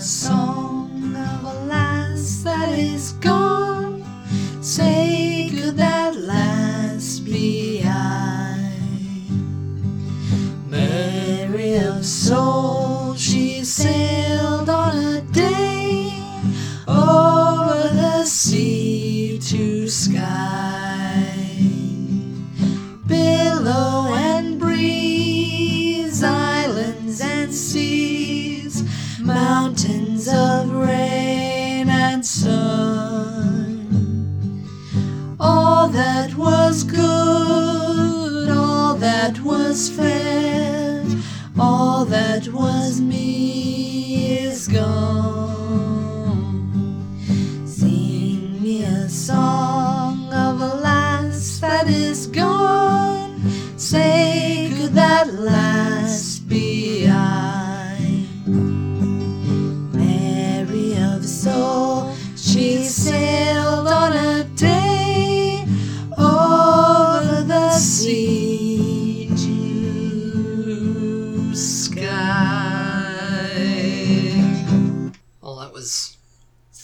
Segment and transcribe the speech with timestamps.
[0.00, 3.27] song of a lass that is gone.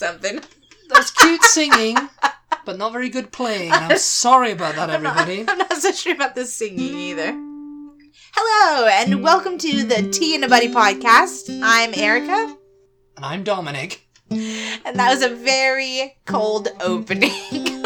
[0.04, 0.36] Something.
[0.88, 1.96] that was cute singing,
[2.66, 3.72] but not very good playing.
[3.72, 5.46] I'm sorry about that, everybody.
[5.48, 7.32] I'm not so sure about the singing either.
[8.34, 11.58] Hello, and welcome to the Tea and a Buddy podcast.
[11.64, 12.54] I'm Erica,
[13.16, 14.06] And I'm Dominic.
[14.30, 17.30] and that was a very cold opening.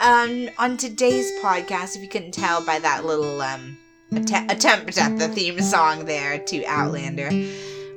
[0.00, 3.78] um, on today's podcast, if you couldn't tell by that little um,
[4.12, 7.30] att- attempt at the theme song there to Outlander,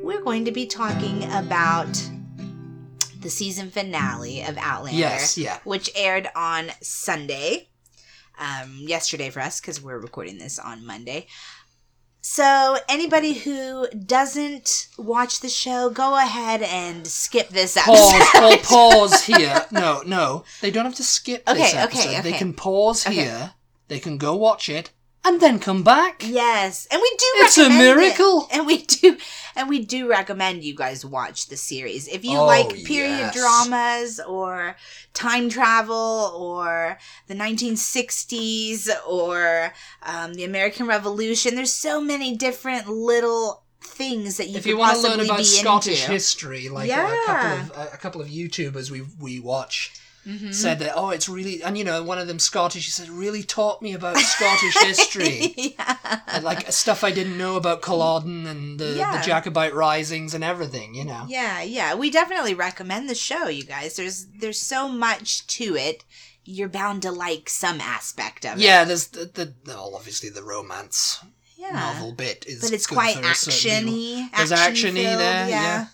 [0.05, 1.91] we're going to be talking about
[3.21, 4.99] the season finale of Outlander.
[4.99, 5.57] Yes, yeah.
[5.63, 7.69] which aired on Sunday,
[8.37, 11.25] um, yesterday for us because we're recording this on Monday.
[12.21, 18.21] So anybody who doesn't watch the show, go ahead and skip this episode.
[18.31, 19.65] Pause pause here.
[19.71, 20.43] No, no.
[20.61, 22.23] They don't have to skip this Okay, okay, episode.
[22.23, 23.15] They can pause Okay.
[23.15, 23.53] here.
[23.87, 24.91] They can go watch it
[25.25, 26.23] and then come back.
[26.25, 27.25] Yes, and we do.
[27.37, 27.95] It's a recommend it.
[28.01, 28.47] miracle.
[28.51, 29.17] and we do,
[29.55, 33.35] and we do recommend you guys watch the series if you Oh, like period yes.
[33.35, 34.75] dramas or
[35.13, 36.97] time travel or
[37.27, 41.55] the 1960s or um, the American Revolution.
[41.55, 45.25] There's so many different little things that you if could you want to possibly learn
[45.27, 46.11] about be Scottish into.
[46.11, 49.93] history, like a, couple of a, a couple of YouTubers we we watch
[50.27, 50.53] Mhm.
[50.53, 53.43] said that oh it's really and you know one of them Scottish he said really
[53.43, 55.53] taught me about Scottish history.
[55.77, 56.19] yeah.
[56.27, 59.17] and like stuff I didn't know about Culloden and the, Yeah.
[59.17, 61.25] the Jacobite risings and everything, you know.
[61.27, 61.93] Yeah, yeah.
[61.93, 63.95] We definitely recommend the show, you guys.
[63.97, 66.03] There's there's so much to it.
[66.43, 68.61] You're bound to like some aspect of it.
[68.63, 71.19] Yeah, there's the, the well, obviously the romance
[71.57, 71.71] Yeah.
[71.71, 73.93] novel bit is But it's quite for a certain level.
[73.99, 74.31] actiony.
[74.37, 75.87] There's action actiony there, yeah.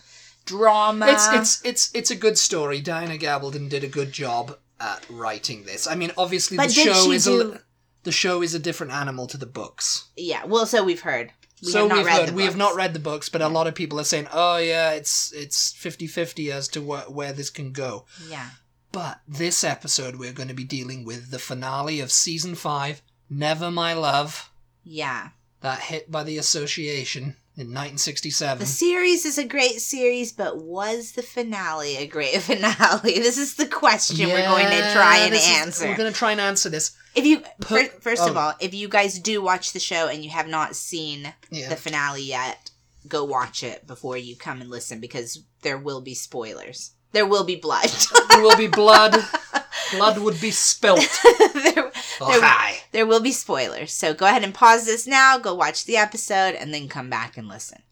[0.44, 1.06] Drama.
[1.08, 2.80] It's it's it's it's a good story.
[2.80, 5.86] Diana Gabaldon did a good job at writing this.
[5.86, 7.58] I mean, obviously But the did show she is a do- li-
[8.04, 10.08] the show is a different animal to the books.
[10.16, 10.44] yeah.
[10.44, 11.32] Well, so we've heard.
[11.62, 12.58] We so have not we've read heard the we have books.
[12.58, 15.72] not read the books, but a lot of people are saying, "Oh yeah, it's it's
[15.74, 18.50] 50-50 as to wh- where this can go." Yeah.
[18.90, 23.70] But this episode we're going to be dealing with the finale of season 5, Never
[23.70, 24.50] My Love,
[24.84, 25.28] Yeah.
[25.62, 28.58] that hit by the association in 1967.
[28.60, 33.18] The series is a great series, but was the finale a great finale?
[33.18, 35.88] This is the question we're going to try and is- answer.
[35.88, 36.92] we're going to try and answer this.
[37.14, 38.40] if you Put- fir- first of oh.
[38.40, 41.68] all, if you guys do watch the show and you have not seen Yeah.
[41.68, 42.70] the finale yet,
[43.06, 46.92] go watch it before you come and listen because there will be spoilers.
[47.12, 47.90] There will be blood.
[48.30, 49.14] there will be blood.
[49.92, 51.00] blood would be spilt.
[51.54, 53.92] there, Oh, There- will be spoilers.
[53.92, 57.36] So go ahead and pause this now, go watch the episode, and then come back
[57.36, 57.82] and listen.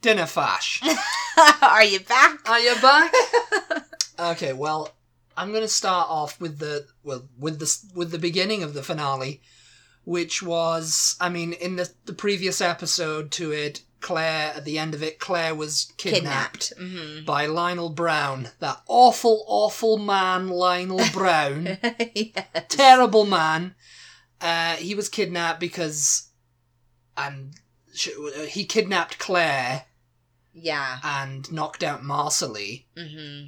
[0.00, 0.82] Dinna fash.
[1.62, 2.48] Are you back?
[2.48, 3.12] Are you back?
[4.18, 4.90] okay, well,
[5.36, 8.82] I'm going to start off with the well with the with the beginning of the
[8.82, 9.40] finale,
[10.04, 14.94] which was I mean in the the previous episode to it, Claire at the end
[14.94, 21.78] of it, Claire was kidnapped, hmm by Lionel Brown, that awful awful man Lionel Brown,
[22.14, 22.46] yes.
[22.68, 23.74] terrible man.
[24.40, 26.28] Uh, he was kidnapped because,
[27.16, 27.54] and
[27.94, 28.10] sh-
[28.48, 29.86] he kidnapped Claire
[30.54, 30.98] Yeah.
[31.02, 32.84] and knocked out Marsali.
[32.96, 33.46] hmm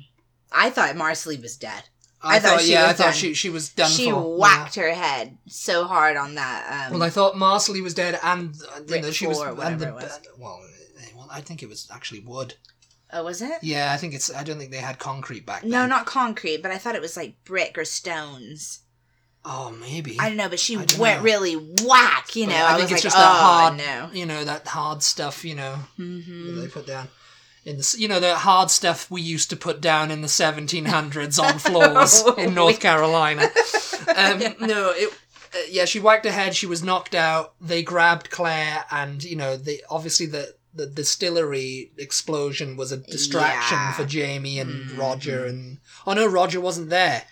[0.50, 1.84] I thought Marsali was dead.
[2.23, 3.12] I, I thought thought, she yeah, was I thought done.
[3.15, 4.38] she she was done she for.
[4.38, 6.87] whacked her head so hard on that.
[6.88, 9.37] Um, Well, I thought Marsali was dead, and uh, you know she was.
[9.37, 10.20] floor or whatever and the, was.
[10.38, 10.61] Well,
[11.00, 12.55] eh, well, I think it was actually wood.
[13.12, 13.59] oh, was it?
[13.62, 14.35] Yeah, I think it's.
[14.35, 15.70] I don't think they had concrete back then.
[15.70, 18.81] No, not concrete, but I thought it was like brick or stones.
[19.44, 20.17] Oh, maybe.
[20.19, 21.23] I don't know, but she went know.
[21.23, 22.35] really whack.
[22.35, 24.11] You know, I, I think was it's like, just oh that hard- no.
[24.12, 25.44] you know that hard stuff.
[25.44, 27.06] You know that hmm they put down
[27.69, 31.38] in the you know the hard stuff we used to put down in the 1700s
[31.43, 33.49] on floors in North Carolina.
[34.17, 35.12] Um, no, it.
[35.55, 36.55] Uh, yeah, she whacked her head.
[36.56, 37.53] She was knocked out.
[37.61, 43.76] They grabbed Claire, and you know, they obviously the the distillery explosion was a distraction
[43.76, 43.93] Yeah.
[43.93, 44.99] for Jamie and Mhm.
[44.99, 45.44] Roger.
[45.44, 47.25] And oh no, Roger wasn't there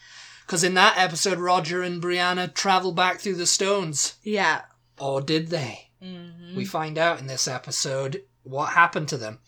[0.45, 4.63] because in that episode, Roger and Brianna travel back through the stones, Yeah.
[4.99, 5.91] or did they?
[6.03, 9.39] hmm We find out in this episode what happened to them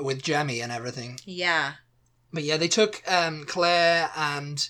[0.00, 1.20] with Jemmy and everything.
[1.24, 1.72] Yeah.
[2.32, 4.68] But yeah, they took um, Claire, and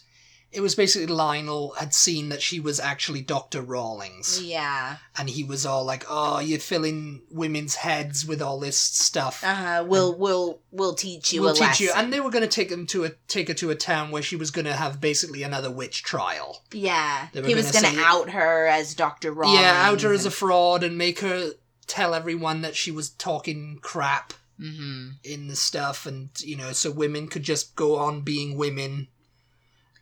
[0.52, 3.60] it was basically Lionel had seen that she was actually Dr.
[3.60, 4.40] Rawlings.
[4.42, 4.96] Yeah.
[5.18, 9.42] And he was all like, oh, you're filling women's heads with all this stuff.
[9.44, 9.84] Uh huh.
[9.86, 11.86] We'll we'll we'll teach you we'll a teach lesson.
[11.86, 11.92] you.
[11.96, 14.22] And they were going to take them to a take her to a town where
[14.22, 16.62] she was going to have basically another witch trial.
[16.72, 17.28] yeah.
[17.32, 19.52] He was gonna gonna out her as Doctor Wrong.
[19.52, 21.50] yeah, out her as a fraud and make her
[21.88, 25.08] tell everyone that she was talking crap Mm-hmm.
[25.22, 29.06] in the stuff and you know so women could just go on being women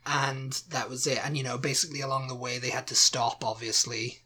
[0.06, 3.44] and that was it and you know basically along the way they had to stop
[3.44, 4.20] obviously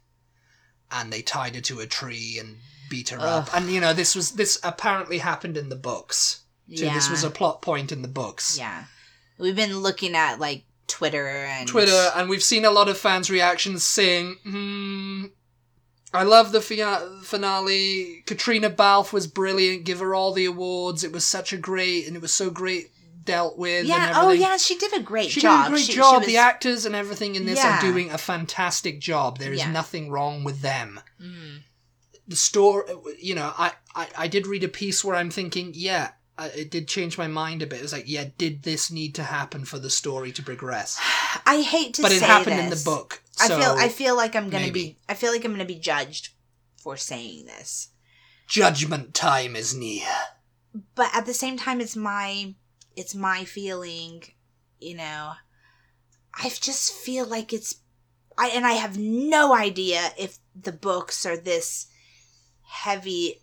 [0.89, 2.57] and they tied her to a tree and
[2.89, 6.85] beat her up and you know this was this apparently happened in the books too
[6.85, 6.93] Yeah.
[6.93, 8.85] this was a plot point in the books Yeah.
[9.37, 13.29] We've been looking at like Twitter and twitter and we've seen a lot of fans
[13.29, 15.25] reactions saying hmm
[16.13, 18.23] I love the finale.
[18.25, 19.85] Caitriona Balfe was brilliant.
[19.85, 21.03] Give her all the awards.
[21.03, 22.91] It was such a great, and it was so great
[23.23, 23.85] dealt with.
[23.85, 24.13] Yeah.
[24.15, 24.57] Oh, yeah.
[24.57, 25.65] She did a great She job.
[25.65, 26.17] did a great She- she job.
[26.19, 27.77] was- The actors and everything in this Yeah.
[27.77, 29.37] are doing a fantastic job.
[29.39, 29.71] There is Yeah.
[29.71, 30.99] nothing wrong with them.
[31.21, 31.61] Mhm.
[32.27, 32.85] The story,
[33.19, 36.71] you know, I, I, I did read a piece where I'm thinking, yeah, uh, it
[36.71, 37.79] did change my mind a bit.
[37.79, 40.97] It was like, yeah, did this need to happen for the story to progress?
[41.45, 43.21] I hate to but it happened in the book.
[43.41, 44.83] I So feel I feel like I'm gonna maybe.
[44.83, 46.29] be I feel like I'm gonna be judged
[46.77, 47.89] for saying this.
[48.47, 50.07] judgment time is near.
[50.95, 52.55] But at the same time it's my
[52.95, 54.23] it's my feeling,
[54.79, 55.33] you know.
[56.33, 57.75] I just feel like it's
[58.37, 61.87] I and I have no idea if the books are this
[62.63, 63.41] heavy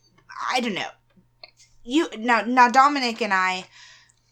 [0.53, 0.91] I don't know.
[1.85, 3.67] You now now Dominic and I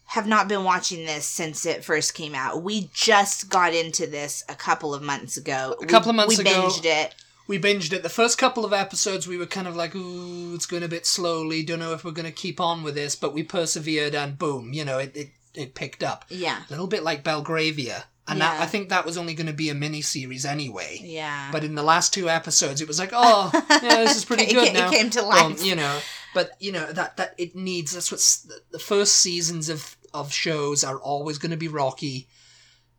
[0.07, 2.63] have not been watching this since it first came out.
[2.63, 5.75] We just got into this a couple of months ago.
[5.81, 6.51] A couple of months we, ago.
[6.65, 7.15] We binged it.
[7.47, 8.03] We binged it.
[8.03, 11.05] The first couple of episodes, we were kind of like, ooh, it's going a bit
[11.05, 11.63] slowly.
[11.63, 14.73] Don't know if we're going to keep on with this, but we persevered and boom,
[14.73, 16.25] you know, it, it, it picked up.
[16.29, 16.57] Yeah.
[16.67, 18.05] A little bit like Belgravia.
[18.29, 20.99] And that, I think that was only going to be a mini series anyway.
[21.01, 21.49] Yeah.
[21.49, 24.53] But in the last two episodes, it was like, oh, yeah, this is pretty It
[24.53, 24.89] good ca- now.
[24.91, 25.65] It came to Um, life.
[25.65, 25.99] you know,
[26.33, 27.93] but you know that that it needs.
[27.93, 32.27] That's what's the, the first seasons of of shows are always going to be rocky.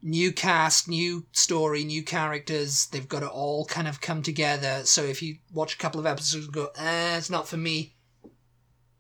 [0.01, 2.87] New cast, new story, new characters.
[2.87, 4.83] They've got to all kind of come together.
[4.85, 7.95] So if you watch a couple of episodes and go, eh, it's not for me.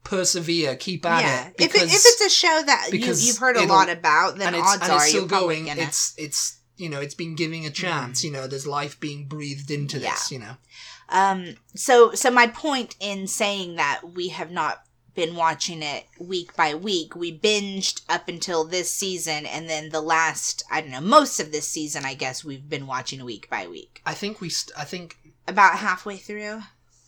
[0.02, 1.46] Persevere, keep at yeah.
[1.48, 1.54] it.
[1.58, 4.54] If, it, if it's a show that you, because you've heard a lot about, then
[4.54, 5.66] odds are still you're going.
[5.66, 5.82] gonna.
[5.82, 8.24] It's it's you know it's been giving a chance.
[8.24, 10.32] You know, there's life being breathed into this.
[10.32, 10.56] You know,
[11.10, 11.56] Um.
[11.74, 14.82] So so my point in saying that we have not
[15.18, 17.16] been watching it week by week.
[17.16, 21.50] We binged up until this season, and then the last I don't know most of
[21.50, 22.04] this season.
[22.04, 24.00] I guess we've been watching week by week.
[24.06, 24.48] I think we.
[24.48, 25.16] St- I think
[25.48, 26.62] About halfway through.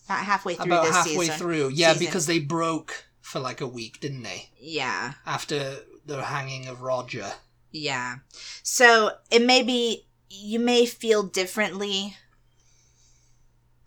[0.06, 1.38] About halfway through about this halfway season.
[1.38, 1.68] through.
[1.68, 2.06] Yeah, season.
[2.06, 4.48] because they broke for like a week, didn't they?
[4.58, 5.12] Yeah.
[5.24, 7.30] After the hanging of Roger.
[7.70, 8.16] Yeah.
[8.64, 12.16] So it may be you may feel differently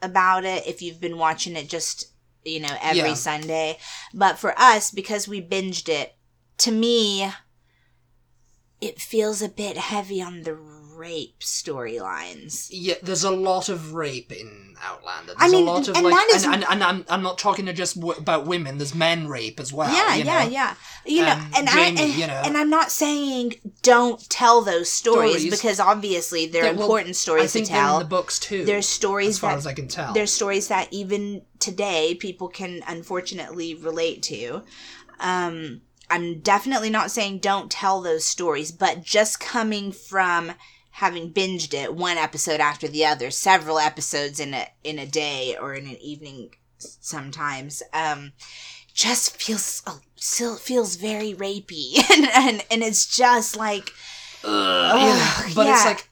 [0.02, 2.13] about it if you've been watching it just,
[2.46, 3.14] you know, every Yeah.
[3.14, 3.78] Sunday.
[4.14, 6.16] But for us, because we binged it,
[6.60, 7.32] to me
[8.82, 10.54] it feels a bit heavy on the
[11.04, 12.68] rape storylines.
[12.72, 15.34] Yeah, there's a lot of rape in Outlander.
[15.38, 17.38] I mean, a lot of and like, that is- and, and, and I'm, I'm not
[17.38, 18.78] talking just w- about women.
[18.78, 19.92] There's men rape as well.
[19.94, 20.50] yeah, you yeah, know?
[20.50, 20.76] yeah.
[21.06, 22.42] You know, Um, and Jamie, I and, you know.
[22.46, 25.52] and I'm not saying don't tell those stories, Stories.
[25.52, 27.98] because obviously they're That- well, important stories to think they're tell.
[27.98, 28.64] in the books too.
[28.66, 30.14] There's stories as far that as I can tell.
[30.14, 34.64] there's stories that even today people can unfortunately relate to.
[35.20, 40.52] Um, I'm definitely not saying don't tell those stories, but just coming from
[40.98, 45.56] having binged it one episode after the other, several episodes in a in a day
[45.60, 48.34] or in an evening sometimes, um,
[48.94, 53.92] just feels oh, still feels very rapey, and, and and it's just like
[54.44, 55.34] Ugh, yeah.
[55.38, 55.90] Ugh, But it's yeah.
[55.92, 56.10] like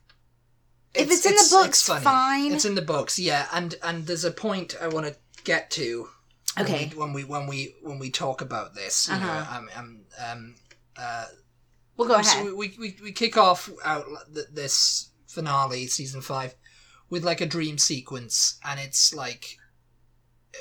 [0.93, 2.03] if it's, in the books, funny.
[2.03, 2.53] fine.
[2.53, 3.47] It's in the books, yeah.
[3.53, 6.09] And and there's a point I want to get to.
[6.57, 6.89] when Okay.
[6.93, 9.57] we- When we when we when we talk about this, you know, Uh-huh.
[9.57, 10.55] um, um, um,
[10.97, 11.25] uh,
[11.97, 12.53] we'll go so ahead.
[12.53, 14.05] we, we we kick off out
[14.53, 16.55] this finale, season five,
[17.09, 19.57] with like a dream sequence, and it's like,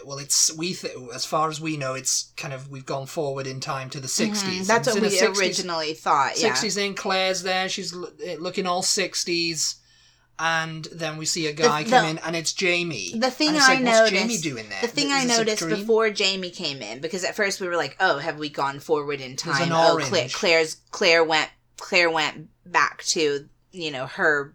[0.04, 3.46] well, it's we th- as far as we know, it's kind of we've gone forward
[3.46, 6.38] in time to the 60s Mhm, That's what we 60s originally thought.
[6.40, 6.52] Yeah.
[6.52, 7.68] 60s in Claire's there.
[7.68, 9.76] She's l- eh, looking all 60s.
[10.42, 13.12] And then we see a guy The- come the- in, and it's Jamie.
[13.14, 14.80] The thing I like, noticed, what's Jamie doing there?
[14.80, 18.16] the thing I noticed before Jamie came in, because at first we were like, "Oh,
[18.18, 20.30] have we gone forward in time?" an oh, Claire.
[20.30, 24.54] Claire's Claire went Claire went back to you know her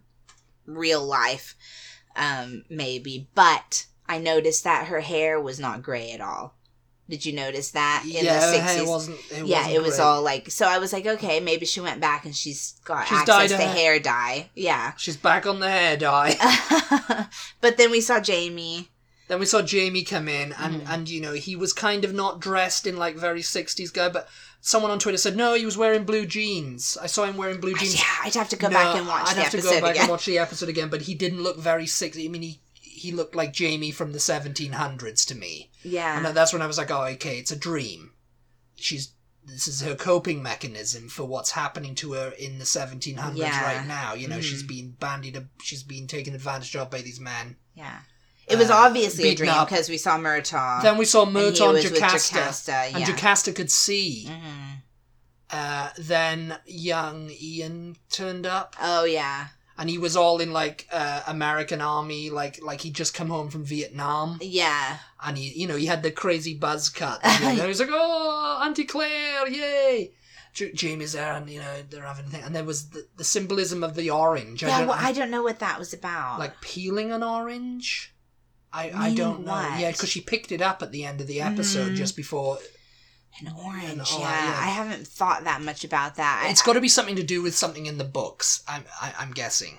[0.66, 1.54] real life,
[2.16, 3.28] um, maybe.
[3.36, 6.55] But I noticed that her hair was not gray at all.
[7.08, 8.88] Did you notice that in yeah, the hair sixties?
[8.88, 9.18] wasn't.
[9.30, 10.04] It yeah, wasn't it was great.
[10.04, 10.66] all like so.
[10.66, 13.56] I was like, okay, maybe she went back and she's got She's access dyed to
[13.58, 14.50] her- hair dye.
[14.56, 16.34] Yeah, She's back on the hair dye.
[17.60, 18.88] but then we saw Jamie.
[19.28, 20.88] then we saw Jamie come in, and Mhm.
[20.92, 24.28] and you know he was kind of not dressed in like very sixties guy, but
[24.60, 26.96] someone on Twitter said no, he was wearing blue jeans.
[27.00, 27.94] I saw him wearing blue jeans.
[27.96, 29.90] Yeah, I'd have to go No, back and watch I'd the have to go back
[29.92, 30.02] again.
[30.02, 32.24] and watch the episode again, but he didn't look very sixty.
[32.26, 32.60] I mean, he
[32.96, 35.70] he looked like Jamie from the seventeen hundreds to me.
[35.82, 38.12] yeah, And that's when I was like, oh, okay, it's a dream.
[38.76, 39.12] She's
[39.44, 43.62] this is her coping mechanism for what's happening to her in the 1700s Yeah.
[43.62, 44.12] right now.
[44.14, 44.42] You know, Mhm.
[44.42, 47.56] she's being bandied, she's being taken advantage of by these men.
[47.74, 48.00] yeah.
[48.48, 50.82] It was uh, obviously a dream because we saw Murtagh.
[50.82, 53.04] then we saw Murtagh and Jocasta, Jocasta, and.
[53.04, 54.26] Jocasta could see.
[54.28, 54.82] Mhm.
[55.50, 59.48] Uh, then young Ian turned up, Oh yeah,
[59.78, 63.48] and he was all in like uh, American Army, like like he'd just come home
[63.50, 64.38] from Vietnam.
[64.42, 67.20] yeah, and he, you know, he had the crazy buzz cut.
[67.24, 70.12] And he was like, "Oh, Auntie Claire, yay!"
[70.74, 72.42] Jamie's there, and you know they're having a thing.
[72.42, 74.64] And there was the, the symbolism of the orange.
[74.64, 74.78] I yeah.
[74.78, 76.38] don't, Well, I don't know what that was about.
[76.38, 78.14] like peeling an orange.
[78.72, 79.52] I, I don't know.
[79.52, 79.78] what?
[79.80, 81.96] Yeah, because she picked it up at the end of the episode Mhm.
[81.96, 82.58] just before.
[83.40, 84.12] An orange.
[84.12, 84.58] an yeah.
[84.62, 86.46] I haven't thought that much about that.
[86.50, 88.62] It's got to be something to do with something in the books.
[88.68, 89.78] I'm I, I'm guessing.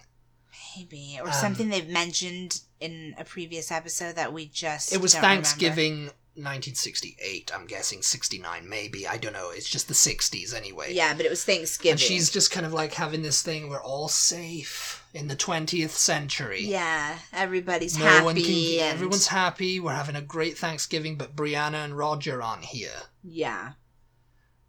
[0.75, 4.93] maybe or um, something they've mentioned in a previous episode that we just.
[4.93, 5.23] It was don't
[5.97, 6.13] remember.
[6.44, 6.72] Thanksgiving.
[6.72, 9.08] 1968, I'm guessing 69, maybe.
[9.08, 9.50] I don't know.
[9.51, 10.94] It's just the 60s anyway.
[10.94, 11.91] Yeah, but it was Thanksgiving.
[11.91, 15.89] And she's just kind of like having this thing we're all safe in the 20th
[15.91, 16.63] century.
[16.63, 18.25] Yeah, everybody's no happy.
[18.25, 18.46] one can.
[18.82, 19.79] and, Everyone's happy.
[19.79, 23.01] We're having a great Thanksgiving, but Brianna and Roger aren't here.
[23.24, 23.74] Yeah.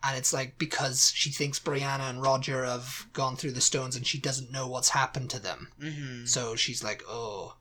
[0.03, 4.07] And it's like because she thinks Brianna and Roger have gone through the stones and
[4.07, 5.69] she doesn't know what's happened to them.
[5.81, 7.57] hmm So she's like, oh.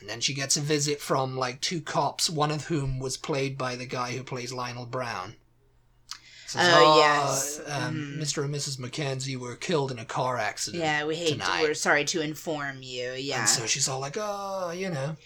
[0.00, 3.56] And then she gets a visit from like two cops, one of whom was played
[3.56, 5.36] by the guy who plays Lionel Brown.
[6.46, 7.60] Says, Oh, yes.
[7.66, 8.18] Um, Mhm.
[8.22, 8.44] Mr.
[8.44, 8.78] and Mrs.
[8.78, 10.82] Mackenzie were killed in a car accident.
[10.82, 11.30] Yeah, we hate.
[11.32, 11.62] tonight.
[11.62, 13.12] We're sorry to inform you.
[13.12, 13.40] Yeah.
[13.40, 15.16] And so she's all like, oh, you know.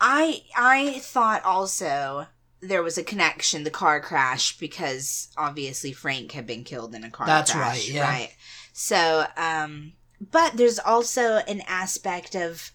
[0.00, 2.26] I I thought also
[2.60, 7.10] there was a connection, the car crash, because obviously Frank had been killed in a
[7.10, 7.78] car That's crash.
[7.78, 8.02] right, yeah.
[8.08, 8.30] Right.
[8.74, 9.92] So, um,
[10.30, 12.70] but there's also an aspect of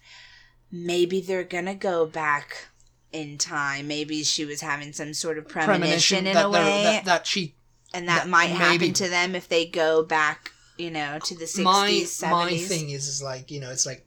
[0.84, 2.68] maybe they're gonna go back
[3.12, 3.88] in time.
[3.88, 7.54] Maybe she was having some sort of premonition, in that, a way, that, that she
[7.94, 11.34] and that, that might maybe- happen to them if they go back, you know, to
[11.34, 12.68] the my sixties, my seventies.
[12.68, 14.06] thing is is like you know it's like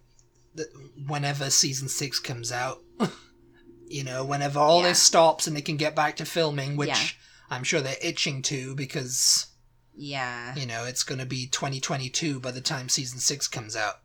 [1.07, 2.79] whenever season six comes out
[3.87, 4.89] you know whenever all Yeah.
[4.89, 6.97] this stops and they can get back to filming which Yeah.
[7.49, 9.45] i'm sure they're itching to because
[9.95, 10.53] Yeah.
[10.55, 13.95] you know it's going to be 2022 by the time season six comes out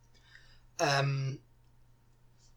[0.78, 1.38] um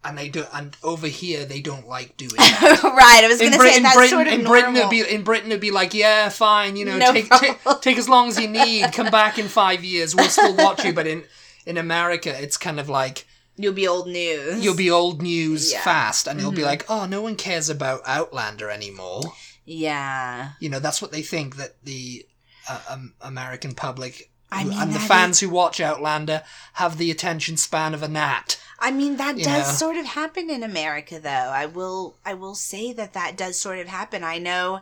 [0.03, 3.23] and they do and over here they don't like doing that right.
[3.23, 4.51] I was gonna Britain, say that's Britain, sort of in normal.
[4.61, 7.57] Britain, it'd be in Britain, it'd be like, yeah, fine, you know, No take, take
[7.81, 8.91] take as long as you need.
[8.93, 10.93] Come back in five years, we'll still watch you.
[10.93, 11.23] But in
[11.65, 13.25] in America, it's kind of like
[13.57, 14.63] You'll be old news.
[14.63, 15.81] you'll be old news Yeah.
[15.81, 16.65] fast, and you'll be Mhm.
[16.65, 19.23] like, oh, no one cares about Outlander anymore.
[19.65, 20.51] Yeah.
[20.59, 22.25] You know, that's what they think that the
[22.69, 27.57] uh, um, American public I mean, and the fans who watch Outlander have the attention
[27.57, 28.57] span of a gnat.
[28.79, 29.73] I mean that You does know.
[29.73, 31.29] sort of happen in America though.
[31.29, 34.23] I will I will say that that does sort of happen.
[34.23, 34.81] I know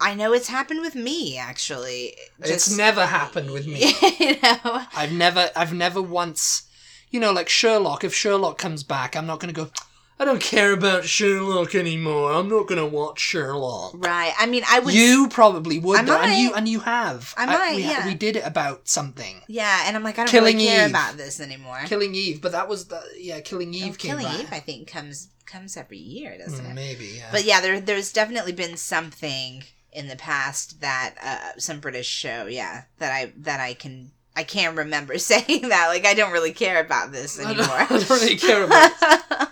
[0.00, 2.16] I know it's happened with me actually.
[2.40, 3.94] it's never happened with me.
[4.20, 4.82] you know.
[4.94, 6.64] I've never, I've never once,
[7.10, 8.02] you know, like Sherlock.
[8.02, 9.70] If Sherlock comes back, I'm not going to go.
[10.18, 12.32] I don't care about Sherlock anymore.
[12.32, 13.94] I'm not going to watch Sherlock.
[13.96, 14.32] Right.
[14.38, 16.58] I mean I would You probably would, I though, and you might.
[16.58, 17.34] and you have.
[17.36, 18.06] I might, we, yeah.
[18.06, 20.90] we did it about something, Yeah, and I'm like I don't Killing really care Eve.
[20.90, 21.80] about this anymore.
[21.86, 22.40] Killing Eve.
[22.40, 24.40] But that was the yeah, Killing Eve Oh, came Killing back.
[24.40, 26.74] Eve I think comes comes every year, doesn't Hmm, it?
[26.74, 27.28] maybe yeah.
[27.32, 32.46] But yeah, there there's definitely been something in the past that uh, some British show,
[32.46, 35.88] yeah, that I that I can I can't remember saying that.
[35.88, 37.66] Like I don't really care about this I anymore.
[37.66, 38.92] don't, I don't really care about.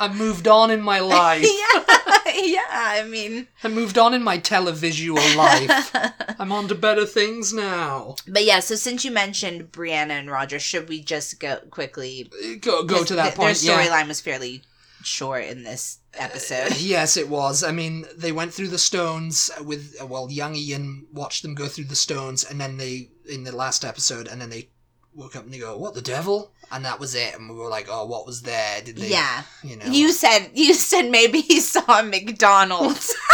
[0.00, 1.42] I moved on in my life.
[1.44, 2.66] yeah, yeah.
[2.70, 5.94] I mean, I moved on in my televisual life.
[6.40, 8.16] I'm on to better things now.
[8.26, 12.30] But yeah, so since you mentioned Brianna and Roger, should we just go quickly?
[12.60, 13.58] Go go to that th- point.
[13.58, 13.86] Their yeah.
[13.86, 14.62] storyline was fairly
[15.02, 16.72] short in this episode.
[16.72, 17.62] Uh, yes, it was.
[17.62, 21.84] I mean, they went through the stones with well, young Ian watched them go through
[21.84, 24.70] the stones, and then they in the last episode, and then they
[25.12, 27.34] woke up and they go, "What the devil?" And that was it.
[27.36, 28.80] And we were like, "Oh, what was there?
[28.82, 29.42] Did they?" yeah.
[29.64, 29.86] you know.
[29.86, 33.14] You said you said maybe he saw McDonald's.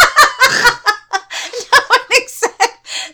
[1.69, 2.69] Dominic said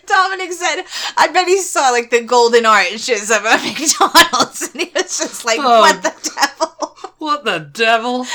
[0.06, 0.82] Dominic said,
[1.16, 5.44] I bet he saw like the golden arches of a McDonald's and he was just
[5.44, 5.80] like, Oh.
[5.80, 6.96] What the devil?
[7.18, 8.26] What the devil?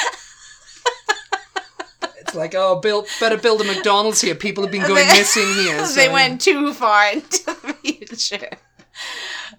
[2.20, 4.36] it's like, oh, build, better build a McDonald's here.
[4.36, 5.86] People have been going They- missing here.
[5.88, 8.50] they went too far into the future.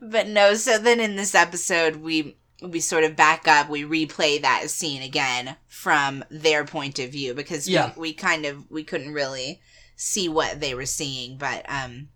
[0.00, 4.40] But no, so then in this episode we we sort of back up, we replay
[4.42, 7.92] that scene again from their point of view because Yeah.
[7.96, 9.60] we, we kind of we couldn't really
[9.96, 12.08] see what they were seeing, but um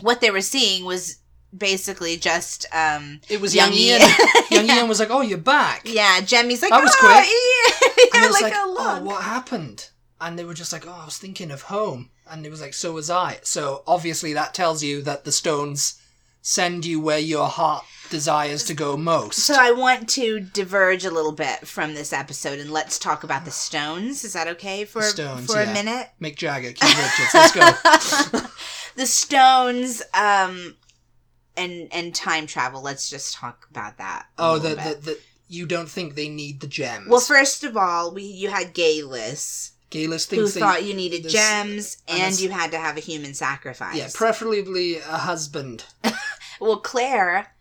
[0.00, 1.18] what they were seeing was
[1.56, 4.10] basically just um It was young young Ian.
[4.50, 7.26] young Ian was like, "Oh, you're back." Yeah, Jemmy's like, That was oh, quick.
[7.26, 7.92] Ian.
[8.14, 10.98] And yeah, it was like, like, "Oh, what happened?" And they were just like, "Oh,
[11.02, 14.54] I was thinking of home." And it was like, "So was I." So obviously that
[14.54, 16.00] tells you that the stones
[16.46, 19.40] send you where your heart desires to go most.
[19.40, 23.44] So I want to diverge a little bit from this episode and let's talk about
[23.44, 24.22] the Stones.
[24.22, 26.08] Is that okay for Stones, for a minute?
[26.22, 28.48] Mick Jagger, Keith Richards, let's go.
[28.94, 30.76] the Stones um
[31.56, 32.80] and and time travel.
[32.80, 34.26] Let's just talk about that.
[34.38, 37.08] Oh, the, the the you don't think they need the gems?
[37.08, 41.28] Well, first of all, we you had Geillis Geillis who thinks they, thought you needed
[41.28, 43.96] gems and and you had to have a human sacrifice.
[43.96, 45.84] yeah, preferably a husband.
[46.60, 47.52] Well, Claire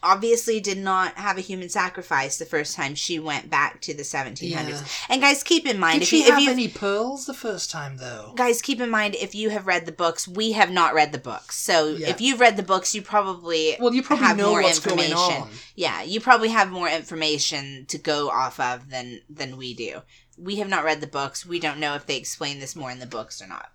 [0.00, 4.04] obviously did not have a human sacrifice the first time she went back to the
[4.04, 4.42] 1700s.
[4.48, 4.82] Yeah.
[5.08, 7.34] And guys, keep in mind Did if she you if have you any pearls the
[7.34, 8.32] first time though?
[8.36, 11.18] guys keep in mind if you have read the books, we have not read the
[11.18, 11.56] books.
[11.58, 12.10] So Yeah.
[12.10, 15.00] if you've read the books, you probably Well, you probably have know more what's going
[15.00, 15.42] information.
[15.42, 15.50] on.
[15.74, 20.02] yeah, you probably have more information to go off of than than we do.
[20.36, 21.44] We have not read the books.
[21.44, 23.72] We don't know if they explain this more in the books or not.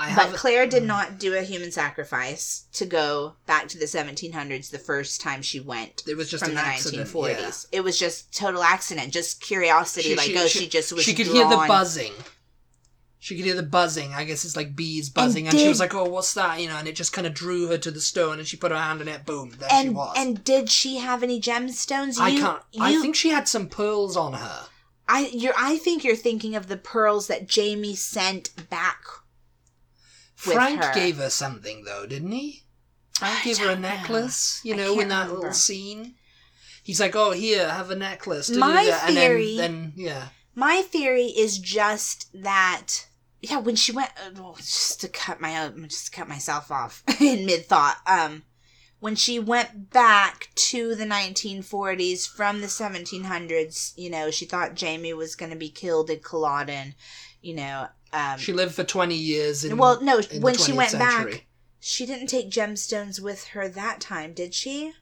[0.00, 0.86] I But Claire did mm.
[0.86, 5.60] not do a human sacrifice to go back to the 1700s the first time she
[5.60, 7.06] went It was just from an the accident.
[7.08, 7.66] 1940s.
[7.70, 10.08] It was just total accident, just curiosity.
[10.10, 11.04] She- like, she- oh, she- she, just was.
[11.04, 12.12] She could hear the buzzing.
[13.22, 14.14] She could hear the buzzing.
[14.14, 16.68] I guess it's like bees buzzing, and, did- she was like, "Oh, what's that?" You
[16.68, 18.78] know, and it just kind of drew her to the stone, and she put her
[18.78, 19.26] hand in it.
[19.26, 20.14] Boom, there she And was.
[20.16, 22.18] and did she have any gemstones?
[22.18, 22.62] I can't.
[22.80, 24.68] I think she had some pearls on her.
[25.06, 29.02] I you're I think you're thinking of the pearls that Jamie sent back.
[30.40, 30.94] Frank her.
[30.94, 32.64] gave her something though, didn't he?
[33.18, 33.88] Frank I gave her a don't know.
[33.88, 34.60] necklace.
[34.64, 35.34] You know, in that remember.
[35.34, 36.14] little scene.
[36.82, 41.26] He's like, "Oh, here, have a necklace." My and theory- then, then yeah, My theory
[41.26, 43.06] is just that
[43.42, 47.02] yeah, when she went uh, well, just to cut my just to cut myself off
[47.20, 47.98] in mid thought.
[48.06, 48.44] Um
[49.00, 55.14] when she went back to the 1940s from the 1700s, you know, she thought Jamie
[55.14, 56.94] was going to be killed at Culloden,
[57.40, 57.88] you know.
[58.12, 59.64] Um, she lived for twenty years.
[59.64, 61.32] In, well, no, in when she went century.
[61.32, 61.46] back,
[61.78, 64.92] she didn't take gemstones with her that time, did she?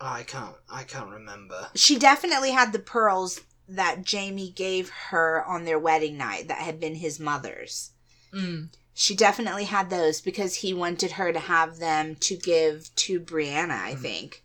[0.00, 0.56] I can't.
[0.70, 1.68] I can't remember.
[1.74, 6.78] She definitely had the pearls that Jamie gave her on their wedding night that had
[6.78, 7.92] been his mother's.
[8.34, 8.68] Mm.
[8.92, 13.80] She definitely had those because he wanted her to have them to give to Brianna,
[13.80, 14.00] I Mhm.
[14.02, 14.44] think.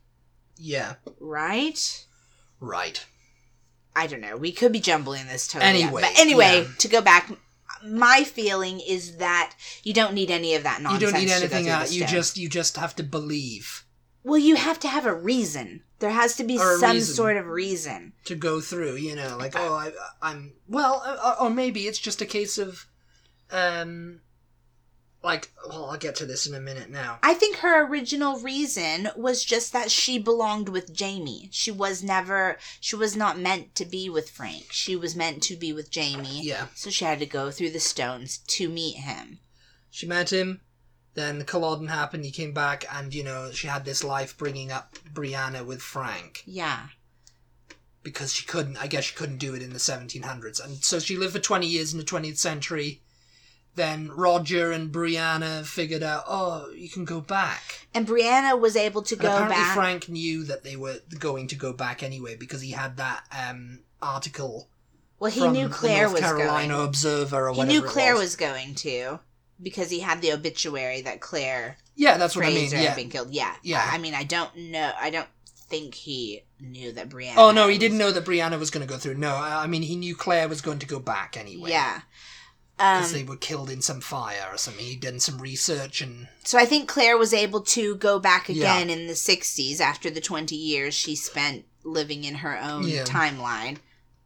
[0.58, 0.96] Yeah.
[1.20, 2.06] Right?
[2.60, 3.06] Right.
[3.96, 4.38] I don't know.
[4.38, 5.70] We could be jumbling this totally.
[5.84, 5.88] up.
[5.92, 6.74] Anyway, But anyway, yeah.
[6.78, 7.30] to go back,
[7.86, 11.02] my feeling is that you don't need any of that nonsense.
[11.02, 13.86] You don't need anything the You just you just have to believe
[14.24, 15.84] Well, you have to have a reason.
[16.00, 18.14] There has to be Or some sort of reason.
[18.26, 18.96] to go through.
[18.96, 22.86] You know, like oh, I, I'm well, uh, or maybe it's just a case of,
[23.52, 24.22] um,
[25.22, 27.20] like well, I'll get to this in a minute now.
[27.22, 31.50] I think her original reason was just that she belonged with Jamie.
[31.52, 34.68] She was never, she was not meant to be with Frank.
[34.72, 36.42] She was meant to be with Jamie.
[36.44, 39.40] Yeah, So she had to go through the stones to meet him.
[39.90, 40.62] she met him.
[41.16, 42.24] Then the Culloden happened.
[42.24, 46.44] He came back, and you know she had this life bringing up Brianna with Frank
[46.46, 46.88] Yeah.
[48.04, 48.78] because she couldn't.
[48.78, 51.68] I guess she couldn't do it in the 1700s, and so she lived for 20
[51.68, 53.02] years in the 20th century.
[53.80, 57.88] Then Roger and Brianna figured out, oh, you can go back.
[57.94, 59.74] And Brianna was able to And go apparently back.
[59.76, 63.80] Frank knew that they were going to go back anyway because he had that um,
[64.02, 64.68] article
[65.18, 66.88] well, he knew the Claire North was Carolina going.
[66.88, 67.80] Observer or He whatever.
[67.80, 68.22] knew it Claire was.
[68.22, 69.20] was going to
[69.64, 72.86] because he had the obituary that Claire Yeah, that's what I Fraser mean.
[72.86, 72.96] had Yeah.
[72.96, 73.32] been killed.
[73.32, 73.56] Yeah.
[73.64, 73.88] Yeah.
[73.90, 74.92] I mean, I don't know.
[75.00, 75.28] I don't
[75.70, 77.36] think he knew that Brianna.
[77.38, 79.16] Oh no, he didn't know that Brianna was going to go through.
[79.16, 81.70] No, I mean he knew Claire was going to go back anyway.
[81.70, 82.02] Yeah.
[82.80, 84.84] Because Um, they were killed in some fire or something.
[84.86, 88.56] He'd done some research and so I think Claire was able to go back Yeah.
[88.56, 93.04] again in the 60s after the 20 years she spent living in her own Yeah.
[93.04, 93.78] timeline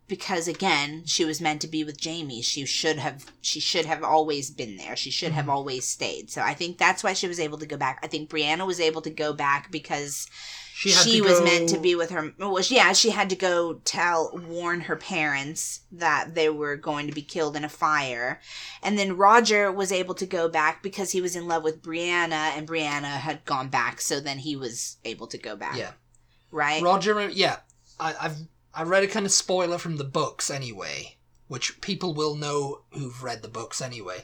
[0.07, 2.41] because again she was meant to be with Jamie.
[2.41, 4.95] She should have she should have always been there.
[4.95, 5.53] She should have Mhm.
[5.53, 6.29] always stayed.
[6.29, 7.99] So I think that's why she was able to go back.
[8.03, 10.27] I think Brianna was able to go back because
[10.75, 13.75] she, she, was go- meant to be with her well yeah she had to go
[13.85, 18.41] tell warn her parents that they were going to be killed in a fire.
[18.81, 22.57] And then roger was able to go back because he was in love with brianna
[22.57, 24.01] and brianna had gone back.
[24.01, 25.77] So then he was able to go back.
[25.77, 25.91] Yeah.
[26.51, 26.81] right?
[26.83, 27.29] Roger.
[27.29, 27.57] Yeah,
[27.99, 28.37] I, I've
[28.73, 33.21] I read a kind of spoiler from the books anyway, which people will know who've
[33.23, 34.23] read the books anyway.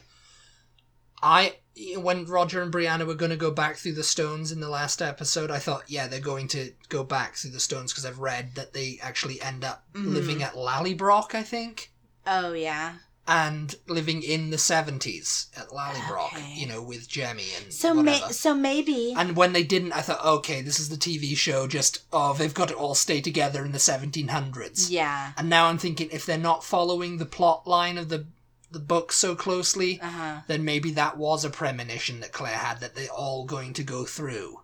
[1.22, 1.56] I
[1.96, 5.00] when Roger and Brianna were going to go back through the stones in the last
[5.00, 8.54] episode, I thought, yeah, they're going to go back through the stones because I've read
[8.56, 10.12] that they actually end up Mhm.
[10.12, 11.92] living at Lallybroch, I think,
[12.26, 12.96] oh yeah
[13.32, 16.52] and living in the seventies at Lallybroch, Okay.
[16.56, 18.32] you know, with Jemmy and so whatever.
[18.32, 21.68] so maybe And when they didn't, I thought, okay, this is the TV show.
[21.68, 24.90] Just oh, they've got to all stay together in the 1700s.
[24.90, 28.26] yeah And now I'm thinking, if they're not following the plot line of the
[28.72, 32.94] the book so closely, uh-huh then maybe that was a premonition that Claire had that
[32.96, 34.60] they're all going to go through.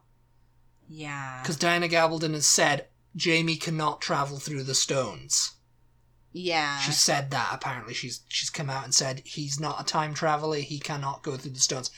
[0.88, 5.52] yeah Because Diana Gabaldon has said Jamie cannot travel through the stones.
[6.38, 7.94] Yeah She said that apparently.
[7.94, 10.58] She's she's come out and said he's not a time traveler.
[10.58, 11.90] He cannot go through the stones,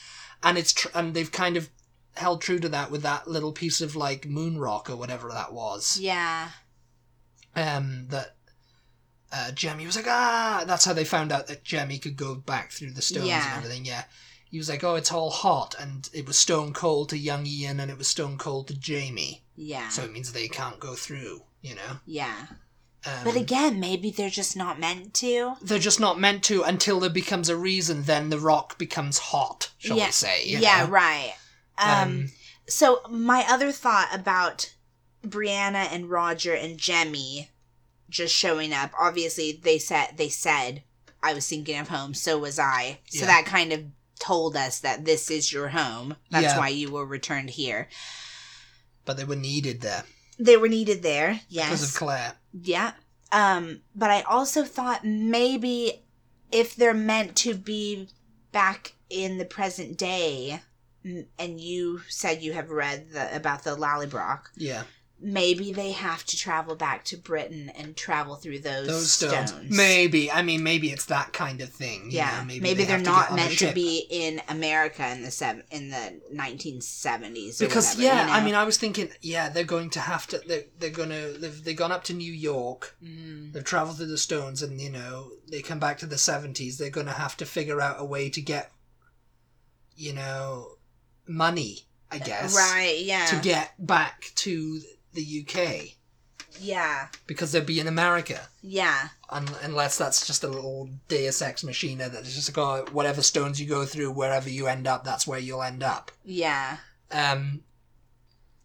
[0.43, 1.69] and it's tr- and they've kind of
[2.15, 5.53] held true to that with that little piece of like moon rock or whatever that
[5.53, 5.99] was.
[6.01, 6.51] yeah
[7.57, 8.37] Um, that
[9.33, 10.65] uh, Jemmy was like ah.
[10.67, 13.45] That's how they found out that Jemmy could go back through the stones Yeah.
[13.57, 13.85] and everything.
[13.85, 14.05] Yeah.
[14.51, 17.81] He was like, oh, it's all hot, and it was stone cold to young Ian,
[17.81, 19.43] and it was stone cold to Jamie.
[19.57, 21.99] yeah So it means they can't go through, you know.
[22.07, 22.47] yeah
[23.07, 26.99] Um, but again maybe they're just not meant to they're just not meant to until
[27.01, 28.03] there becomes a reason.
[28.05, 30.43] Then the rock becomes hot, shall Yeah, we say?
[30.47, 30.91] yeah know?
[30.91, 31.35] right
[31.79, 32.29] um, Um,
[32.69, 34.75] so my other thought about
[35.25, 37.51] brianna and roger and jemmy
[38.11, 40.83] just showing up obviously they said they said
[41.23, 43.27] i was thinking of home so was i so Yeah.
[43.27, 43.85] that kind of
[44.21, 46.59] told us that this is your home that's Yeah.
[46.59, 47.89] why you were returned here
[49.05, 50.05] but they were needed there
[50.39, 52.35] they were needed there Yes, because of Claire.
[52.53, 52.93] Yeah.
[53.31, 56.03] Um but i also thought maybe
[56.51, 58.09] if they're meant to be
[58.53, 60.61] back in the present day
[61.39, 64.83] and you said you have read the, about the Lallybroch, Yeah,
[65.21, 69.51] maybe they have to travel back to Britain and travel through those, those stones.
[69.51, 69.77] stones.
[69.77, 70.31] Maybe.
[70.31, 72.05] I mean, maybe it's that kind of thing.
[72.11, 75.09] you Yeah, know, maybe, they they're not get on a meant to be in America
[75.11, 77.61] in the seven in the 1970s.
[77.61, 78.33] Or Because whatever, yeah, you know?
[78.35, 80.39] I mean, I was thinking, yeah, they're going to have to.
[80.47, 81.33] They're, they're gonna.
[81.33, 82.97] They've they gone up to New York.
[83.03, 86.79] Mm, They've traveled through the stones, and you know they come back to the seventies.
[86.79, 88.71] They're gonna have to figure out a way to get,
[89.97, 90.77] you know,
[91.27, 91.81] money.
[92.11, 92.97] I guess right?
[93.01, 94.81] Yeah, to get back to
[95.15, 95.95] the UK
[96.61, 98.41] yeah, because they'd be in America.
[98.63, 103.23] yeah, Un- unless that's just a little Deus Ex Machina that's just like, oh, whatever
[103.23, 106.11] stones you go through, wherever you end up, that's where you'll end up.
[106.25, 106.79] yeah.
[107.11, 107.63] Um,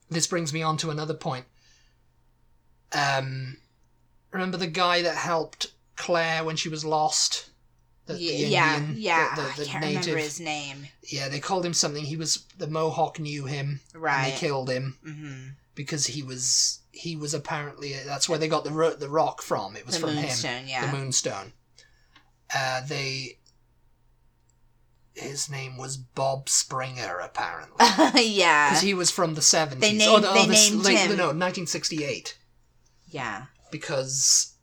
[0.09, 1.45] this brings me on to another point.
[2.93, 3.57] Um,
[4.31, 7.49] remember the guy that helped Claire when she was lost?
[8.05, 9.35] The, the Ye- yeah, yeah.
[9.35, 10.01] the, I can't native.
[10.07, 10.87] remember his name.
[11.03, 12.03] Yeah, they called him something.
[12.03, 14.31] He was the Mohawk knew him, and Right.
[14.31, 15.47] they killed him mm-hmm.
[15.75, 19.75] Because he was he was apparently that's where they got the ro- the rock from.
[19.75, 20.67] It was The from him moonstone.
[20.67, 20.85] Yeah.
[20.91, 21.53] the moonstone.
[22.55, 23.39] Uh, they.
[25.15, 28.69] His name was Bob Springer, apparently, yeah.
[28.69, 29.81] because he was from the seventies.
[29.91, 31.17] They named- they the s- named late, him.
[31.17, 32.37] No, nineteen sixty-eight.
[33.07, 33.45] yeah.
[33.71, 34.55] Because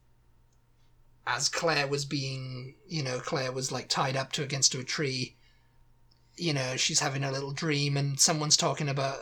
[1.27, 4.85] as Claire was being, you know, Claire was like tied up to against to a
[4.85, 5.37] tree.
[6.37, 9.19] You know, she's having a little dream, and someone's talking about.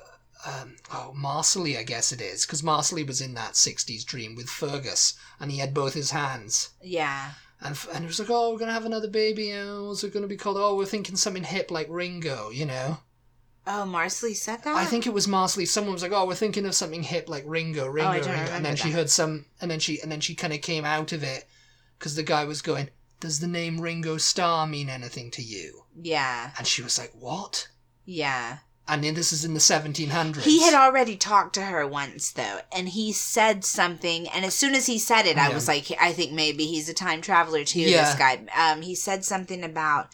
[0.47, 4.49] Um, oh, Marsali, I guess it is, because Marsali was in that '60s dream with
[4.49, 6.71] Fergus, and he had both his hands.
[6.83, 7.33] Yeah.
[7.61, 9.53] And, and it was like, oh, we're going to have another baby.
[9.53, 10.57] Oh, what's it going to be called?
[10.59, 12.99] Oh, we're thinking something hip like Ringo, you know?
[13.67, 14.77] Oh, Marsali said that.
[14.77, 15.67] I think it was Marsali.
[15.67, 18.31] Someone was like, oh, we're thinking of something hip like Ringo, Ringo, Oh, I don't
[18.31, 18.53] Ringo.
[18.53, 21.13] And then she heard some, and then she, and then she kind of came out
[21.13, 21.49] of it
[21.99, 25.83] because the guy was going, does the name Ringo Starr mean anything to you?
[26.01, 26.53] Yeah.
[26.57, 27.69] And she was like, what?
[28.05, 28.59] Yeah.
[28.89, 30.43] And then this is in the 1700s.
[30.43, 34.29] He had already talked to her once though, and he said something.
[34.29, 35.55] And as soon as he said it, I Yeah.
[35.55, 37.81] was like, I think maybe he's a time traveler too.
[37.81, 38.05] Yeah.
[38.05, 38.41] This guy.
[38.57, 40.09] Um, he said something about.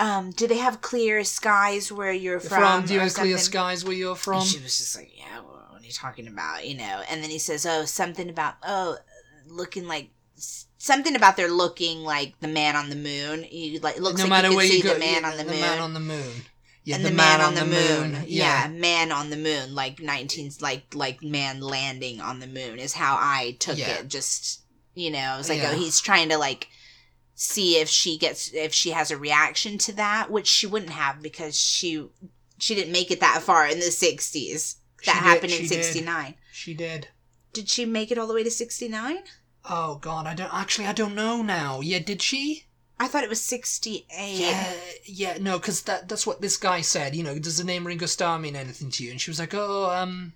[0.00, 2.86] Um, do they have clear skies where you're from, from?
[2.86, 4.42] do you have clear skies where you're from?
[4.42, 6.64] And she was just like, yeah, what are you talking about?
[6.68, 8.96] You know, and then he says, oh, something about, oh,
[9.48, 13.44] looking like something about their looking like the man on the moon.
[13.50, 15.36] You like looks no like matter you where see you go, the man yeah, on
[15.36, 15.60] the, the moon.
[15.60, 16.32] man on the moon.
[16.88, 18.24] Yeah, and the, man, on the moon.
[18.26, 18.68] Yeah.
[18.68, 23.16] man on the moon, like nineteen, like like man landing on the moon is how
[23.20, 23.98] I took Yeah.
[23.98, 24.08] it.
[24.08, 24.62] Just
[24.94, 25.70] you know, it was like oh, Yeah.
[25.72, 26.68] oh, he's trying to like
[27.34, 31.22] see if she gets if she has a reaction to that, which she wouldn't have
[31.22, 32.08] because she
[32.58, 34.76] she didn't make it that far in the sixties.
[35.04, 35.84] That did- happened she in did.
[35.84, 36.34] sixty nine.
[36.52, 37.08] She did.
[37.52, 39.24] Did she make it all the way to sixty nine?
[39.68, 40.86] Oh God, I don't actually.
[40.86, 41.80] I don't know now.
[41.80, 42.64] Yeah, did she?
[43.00, 44.40] I thought it was sixty eight.
[44.40, 44.72] Yeah,
[45.04, 47.14] yeah, no, because that that's what this guy said.
[47.14, 49.10] You know, does the name Ringo Starr mean anything to you?
[49.10, 50.32] And she was like, oh, um,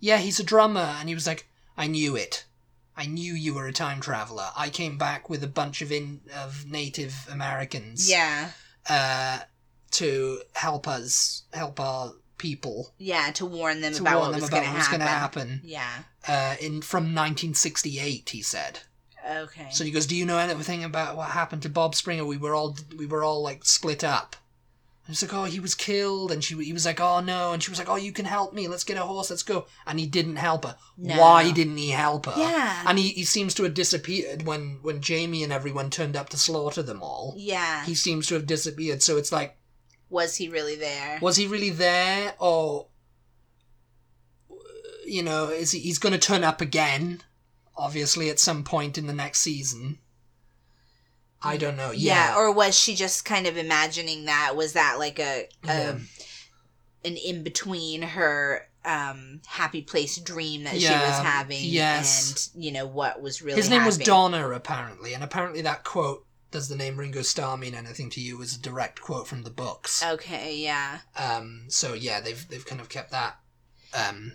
[0.00, 0.96] yeah, he's a drummer.
[0.98, 2.44] And he was like, I knew it.
[2.96, 4.48] I knew you were a time traveler.
[4.56, 8.10] I came back with a bunch of in of Native Americans.
[8.10, 8.50] Yeah.
[8.88, 9.40] Uh,
[9.92, 12.92] to help us, help our people.
[12.98, 14.90] Yeah, to warn them to about warn what them was going to happen.
[14.90, 15.60] going to happen.
[15.64, 15.90] Yeah.
[16.26, 18.80] Uh, in from 1968, he said.
[19.28, 19.68] Okay.
[19.70, 22.24] So he goes, "Do you know anything about what happened to Bob Springer?
[22.24, 24.36] We were all we were all like split up."
[25.06, 27.62] And he's like, "Oh, he was killed," and she he was like, "Oh no," and
[27.62, 28.68] she was like, "Oh, you can help me.
[28.68, 29.30] Let's get a horse.
[29.30, 30.76] Let's go." And he didn't help her.
[30.96, 31.18] No.
[31.18, 32.34] Why didn't he help her?
[32.36, 32.84] Yeah.
[32.86, 36.36] And he, he seems to have disappeared when when Jamie and everyone turned up to
[36.38, 37.34] slaughter them all.
[37.36, 37.84] yeah.
[37.84, 39.02] He seems to have disappeared.
[39.02, 39.56] So it's like,
[40.10, 41.18] was he really there?
[41.20, 42.88] was he really there, or
[45.06, 45.80] you know, is he?
[45.80, 47.22] He's going to turn up again,
[47.78, 49.98] obviously, at some point in the next season.
[51.40, 51.92] I don't know.
[51.92, 52.32] yeah.
[52.32, 54.56] Yeah, or was she just kind of imagining that?
[54.56, 55.98] Was that like a, a Yeah.
[57.04, 62.50] an in between her um happy place dream that she was having yes.
[62.54, 64.06] and you know what was really his name was happening?
[64.06, 66.24] Donner, apparently, and apparently that quote.
[66.50, 68.38] Does the name Ringo Starr mean anything to you?
[68.38, 70.02] Was a direct quote from the books.
[70.02, 71.00] Okay, yeah.
[71.14, 73.36] Um, so yeah, they've they've kind of kept that
[73.92, 74.32] um,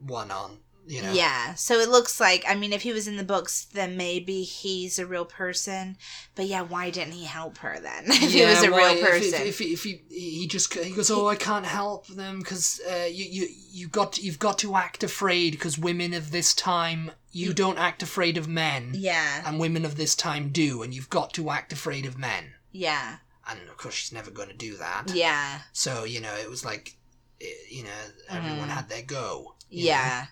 [0.00, 0.58] one on.
[0.88, 1.12] You know.
[1.12, 1.54] Yeah.
[1.54, 4.98] So it looks like I mean if he was in the books then maybe he's
[4.98, 5.96] a real person.
[6.34, 8.04] But yeah, why didn't he help her then?
[8.08, 9.42] if he was a why- real person.
[9.42, 13.04] If, if, if he he just he goes, oh, I can't help them because uh,
[13.04, 17.52] you you you got you've got to act afraid because women of this time you
[17.52, 19.42] don't act afraid of men, yeah.
[19.46, 22.54] and women of this time do, and you've got to act afraid of men.
[22.72, 23.18] Yeah.
[23.48, 25.12] And of course, she's never going to do that.
[25.14, 25.60] Yeah.
[25.72, 26.96] So you know, it was like,
[27.40, 27.90] eh, you know,
[28.30, 28.72] everyone Mhm.
[28.72, 29.54] had their go.
[29.70, 30.24] Yeah.
[30.24, 30.28] know.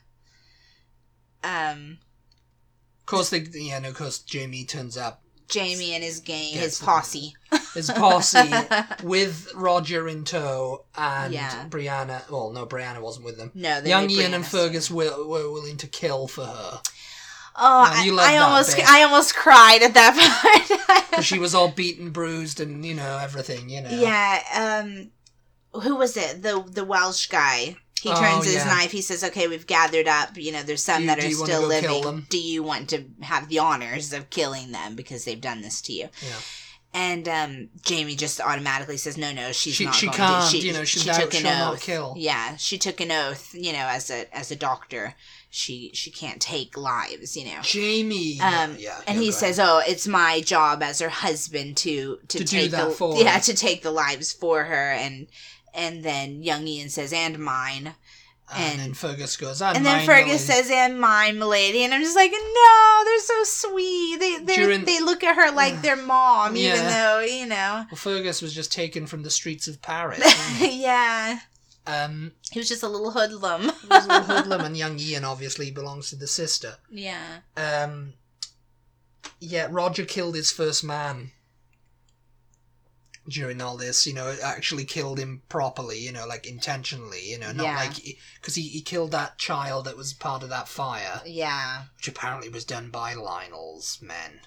[1.46, 1.98] Um
[3.00, 6.80] Of course, they yeah, and of course, Jamie turns up Jamie and his gang, his
[6.80, 7.34] posse.
[7.72, 8.50] his posse
[9.04, 11.66] with Roger in tow and Yeah.
[11.68, 12.28] Brianna.
[12.28, 13.52] Well, no, Brianna wasn't with them.
[13.54, 16.80] no, they Young made Ian and Brianna Fergus were, were willing to kill for her.
[17.58, 18.90] Oh, you I, I that almost, bit.
[18.90, 21.24] I almost cried at that part.
[21.24, 23.68] she was all beaten, bruised, and you know everything.
[23.70, 23.90] You know.
[23.90, 24.82] yeah.
[24.84, 25.10] Um,
[25.80, 26.42] who was it?
[26.42, 27.76] The the Welsh guy.
[28.02, 28.64] He Oh, turns his yeah.
[28.66, 28.92] knife.
[28.92, 30.36] He says, "Okay, we've gathered up.
[30.36, 32.26] You know, there's some you- that are still living.
[32.28, 35.92] Do you want to have the honors of killing them because they've done this to
[35.92, 36.34] you?" Yeah.
[36.94, 40.50] And um, Jamie just automatically says, "No, no, she's She- not she going can't, to."
[40.60, 41.80] She, you know, she, she took an oath.
[41.82, 42.14] kill.
[42.16, 43.50] Yeah, she took an oath.
[43.54, 45.14] You know, as a as a doctor,
[45.50, 47.36] she she can't take lives.
[47.36, 47.60] You know.
[47.62, 48.38] Jamie.
[48.40, 49.00] Um, yeah.
[49.06, 49.58] and yeah, he says.
[49.58, 53.40] "Oh, it's my job as her husband to to, To take the for yeah her."
[53.40, 55.26] to take the lives for her." And
[55.76, 57.94] and then young Ian says, "And mine."
[58.54, 61.92] and, and- then Fergus goes, and, And then Fergus Millie." says, "And mine, milady." And
[61.92, 64.16] I'm just like, "No, they're so sweet.
[64.20, 67.96] They they During- they look at her like their mom, even though you know." Well,
[67.96, 70.22] Fergus was just taken from the streets of Paris.
[70.60, 71.40] yeah,
[71.88, 73.62] um, he was just a little hoodlum.
[73.62, 76.76] he was a little hoodlum, and young Ian obviously belongs to the sister.
[76.90, 77.38] yeah.
[77.56, 78.14] Um,
[79.40, 81.32] yeah, Roger killed his first man
[83.28, 84.06] during all this.
[84.06, 85.98] You know, actually killed him properly.
[85.98, 87.22] You know, like intentionally.
[87.30, 87.76] You know, not Yeah.
[87.76, 91.84] like because he, he killed that child that was part of that fire, Yeah.
[91.96, 94.40] which apparently was done by Lionel's men.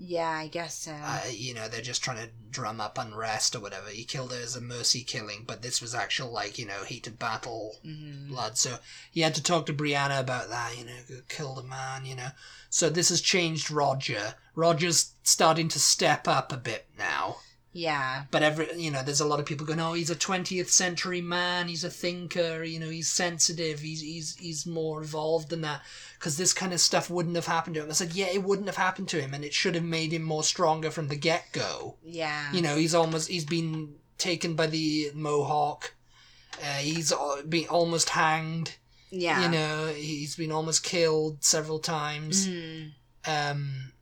[0.00, 0.92] Yeah, I guess so.
[0.92, 3.88] Uh, you know, they're just trying to drum up unrest or whatever.
[3.88, 7.18] He killed her as a mercy killing, but this was actual like you know heated
[7.18, 8.28] battle Mhm.
[8.28, 8.56] blood.
[8.56, 8.78] So
[9.10, 12.30] he had to talk to Brianna about that, you know, killed a man, you know.
[12.70, 14.36] So this has changed Roger.
[14.54, 17.38] Roger's starting to step up a bit now.
[17.78, 18.24] Yeah.
[18.32, 21.20] But every, you know, there's a lot of people going, "Oh, he's a 20th century
[21.20, 21.68] man.
[21.68, 22.64] He's a thinker.
[22.64, 23.78] You know, he's sensitive.
[23.80, 25.82] He's he's he's more evolved than that."
[26.18, 27.90] Because this kind of stuff wouldn't have happened to him.
[27.90, 30.22] I said, "Yeah, it wouldn't have happened to him, and it should have made him
[30.22, 32.52] more stronger from the get go." Yeah.
[32.52, 35.94] You know, he's almost he's been taken by the Mohawk.
[36.60, 37.12] Uh, he's
[37.48, 38.74] been almost hanged.
[39.10, 39.42] yeah.
[39.44, 42.48] You know, he's been almost killed several times.
[42.48, 42.92] Mhm.
[43.26, 43.92] Um,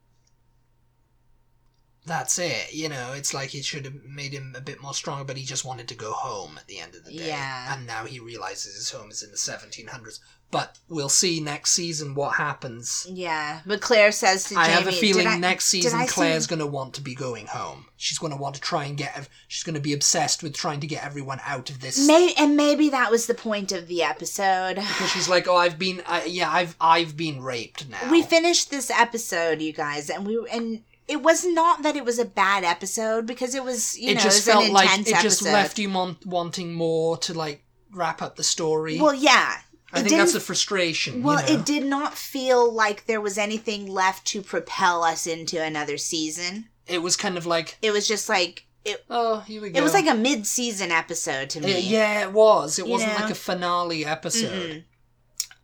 [2.06, 2.72] that's it.
[2.72, 5.44] You know, it's like it should have made him a bit more stronger, but he
[5.44, 7.28] just wanted to go home at the end of the day.
[7.28, 7.74] Yeah.
[7.74, 10.20] And now he realizes his home is in the 1700s.
[10.52, 13.04] But we'll see next season what happens.
[13.10, 16.12] Yeah, but Claire says to Jamie, I have a feeling I- next season I see-
[16.12, 17.86] Claire's going to want to be going home.
[17.96, 19.28] She's going to want to try and get.
[19.48, 22.06] She's going to be obsessed with trying to get everyone out of this.
[22.06, 24.76] May- and maybe that was the point of the episode.
[24.76, 28.08] because she's like, oh, I've been, I, yeah, I've, I've been raped now.
[28.08, 32.18] We finished this episode, you guys, and we and it was not that it was
[32.18, 35.22] a bad episode because it was you it know just it felt like it episode.
[35.22, 39.00] just left you mon- wanting more to like wrap up the story.
[39.00, 39.56] Well, yeah.
[39.92, 41.22] I it think that's the frustration.
[41.22, 41.60] Well, you know?
[41.60, 46.68] it did not feel like there was anything left to propel us into another season.
[46.88, 49.04] It was kind of like, It was just like it.
[49.08, 49.78] oh, here we go.
[49.78, 51.74] It was like a mid-season episode to me.
[51.74, 52.78] Uh, yeah, it was.
[52.78, 53.20] It You wasn't know?
[53.20, 54.50] like a finale episode.
[54.52, 54.84] Mm-mm.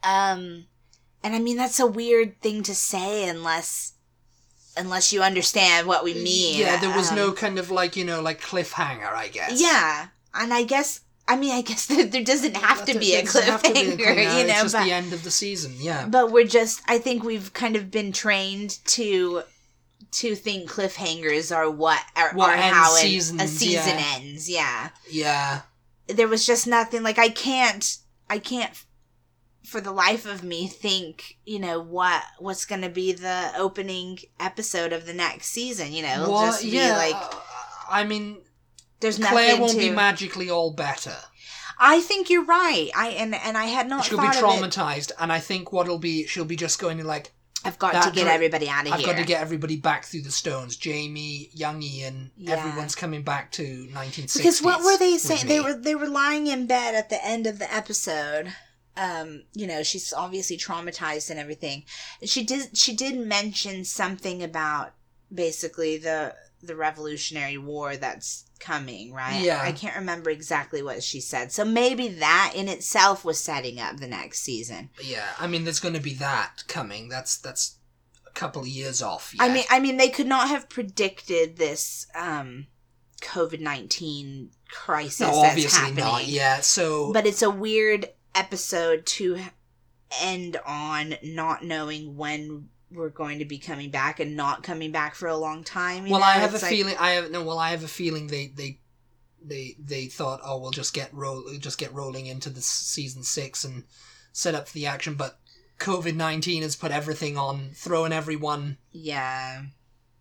[0.05, 0.67] Um,
[1.23, 3.92] and I mean that's a weird thing to say unless
[4.77, 6.61] unless you understand what we mean.
[6.61, 9.13] Yeah, there was Um, no kind of like you know like cliffhanger.
[9.13, 9.61] I guess.
[9.61, 13.23] Yeah, and I guess I mean I guess there, there doesn't have to be a
[13.23, 13.99] doesn't have to be a cliffhanger,
[14.39, 14.53] you know.
[14.55, 15.75] It's just But the end of the season.
[15.79, 16.07] Yeah.
[16.09, 19.43] but we're just I think we've kind of been trained to
[20.11, 23.05] to think cliffhangers are what are, What are how an-
[23.41, 24.05] a season yeah.
[24.17, 24.49] ends.
[24.51, 25.61] Yeah, Yeah.
[26.09, 27.97] there was just nothing like I can't
[28.29, 28.71] I can't
[29.65, 34.19] for the life of me think you know what what's going to be the opening
[34.41, 35.93] episode of the next season.
[35.93, 36.97] You know, Well, just be yeah.
[36.97, 37.31] like uh,
[37.91, 38.39] I mean,
[39.01, 39.79] there's Claire won't to.
[39.79, 41.17] be magically all better.
[41.79, 42.91] I think you're right.
[42.97, 44.71] I and and I had not She'll be thought of it.
[44.71, 47.33] traumatized, and I think what'll be she'll be just going to like
[47.65, 48.95] I've got to get dra- everybody out of here.
[48.97, 50.77] I've got to get everybody back through the stones.
[50.77, 52.55] Jamie, young Ian, Yeah.
[52.57, 54.37] everyone's coming back to 1960s.
[54.37, 55.47] because what were they saying?
[55.47, 58.53] They were they were lying in bed at the end of the episode.
[58.97, 61.85] Um, you know, she's obviously traumatized and everything.
[62.25, 64.93] She did she did mention something about
[65.33, 69.43] basically the the Revolutionary War that's coming, right?
[69.43, 69.61] Yeah.
[69.61, 71.51] I can't remember exactly what she said.
[71.51, 74.91] So maybe that in itself was setting up the next season.
[75.03, 77.09] Yeah, I mean, there's going to be that coming.
[77.09, 77.79] That's that's
[78.27, 79.35] a couple of years off.
[79.41, 82.67] I mean, I mean, they could not have predicted this um,
[83.21, 86.05] COVID nineteen crisis no, that's obviously happening.
[86.05, 86.27] not.
[86.27, 89.39] Yeah, so But it's a weird episode to
[90.21, 95.15] end on not knowing when we're going to be coming back and not coming back
[95.15, 96.05] for a long time.
[96.09, 96.27] well, know?
[96.27, 96.97] I have a like- feeling.
[96.99, 97.43] I have no.
[97.43, 98.79] Well, I have a feeling they they
[99.45, 103.65] they they thought, oh, we'll just get roll just get rolling into the season six
[103.65, 103.85] and
[104.33, 105.15] set up for the action.
[105.15, 105.39] But
[105.79, 109.63] COVID nineteen has put everything on, throwing everyone Yeah.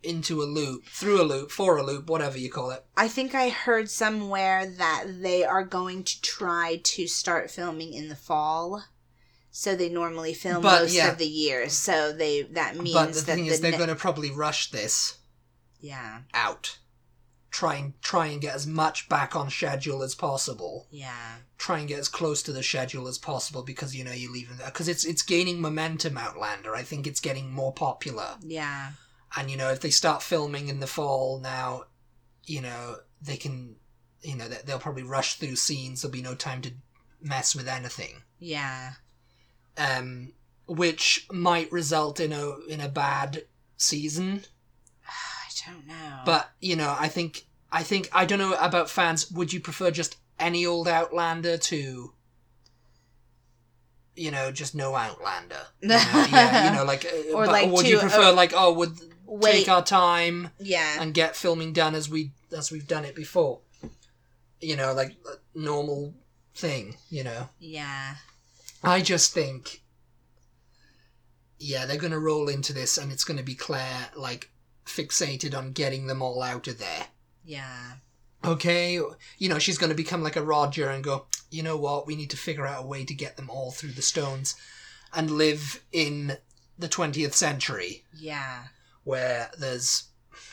[0.03, 2.83] Into a loop, through a loop, for a loop, whatever you call it.
[2.97, 8.09] I think I heard somewhere that they are going to try to start filming in
[8.09, 8.83] the fall.
[9.51, 11.11] So they normally film But, most yeah.
[11.11, 11.67] of the year.
[11.69, 14.31] So they that means but the that thing the is, they're ne- going to probably
[14.31, 15.17] rush this
[15.79, 16.77] yeah out.
[17.49, 20.87] Try and try and get as much back on schedule as possible.
[20.89, 24.31] yeah Try and get as close to the schedule as possible because you know you're
[24.31, 26.17] leaving because it's it's gaining momentum.
[26.17, 28.91] Outlander, I think it's getting more popular, yeah
[29.35, 31.83] and you know if they start filming in the fall now,
[32.45, 33.75] you know they can,
[34.21, 36.01] you know they- they'll probably rush through scenes.
[36.01, 36.71] There'll be no time to
[37.21, 38.23] mess with anything.
[38.39, 38.93] yeah
[39.77, 40.33] um,
[40.67, 43.43] which might result in a in a bad
[43.77, 44.43] season.
[45.07, 46.19] I don't know.
[46.25, 49.31] But you know, I think I think I don't know about fans.
[49.31, 52.13] Would you prefer just any old Outlander to,
[54.15, 55.55] you know, just no Outlander?
[55.81, 55.95] You know,
[56.31, 58.91] yeah, you know, like, Or like would you prefer uh, like oh, would
[59.31, 59.51] wait.
[59.53, 61.01] take our time yeah.
[61.01, 63.59] and get filming done as we as we've done it before?
[64.59, 66.13] You know, like a normal
[66.55, 66.95] thing.
[67.09, 67.49] You know.
[67.59, 68.15] Yeah.
[68.83, 69.81] I just think,
[71.59, 74.49] yeah, they're going to roll into this, and it's going to be Claire like
[74.85, 77.07] fixated on getting them all out of there.
[77.45, 77.93] Yeah.
[78.43, 78.99] Okay,
[79.37, 82.07] you know she's going to become like a Roger and go, you know what?
[82.07, 84.55] We need to figure out a way to get them all through the stones,
[85.13, 86.37] and live in
[86.77, 88.63] the twentieth century Yeah.
[89.03, 90.05] Where there's.